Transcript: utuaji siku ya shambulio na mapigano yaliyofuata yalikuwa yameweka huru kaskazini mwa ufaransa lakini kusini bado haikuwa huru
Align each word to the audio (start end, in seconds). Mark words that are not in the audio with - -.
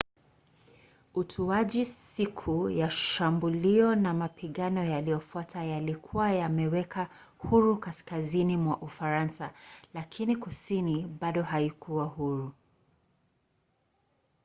utuaji 1.13 1.85
siku 1.85 2.69
ya 2.69 2.89
shambulio 2.89 3.95
na 3.95 4.13
mapigano 4.13 4.83
yaliyofuata 4.83 5.63
yalikuwa 5.63 6.31
yameweka 6.31 7.09
huru 7.37 7.77
kaskazini 7.77 8.57
mwa 8.57 8.77
ufaransa 8.77 9.53
lakini 9.93 10.35
kusini 10.35 11.07
bado 11.07 11.43
haikuwa 11.43 12.05
huru 12.05 12.53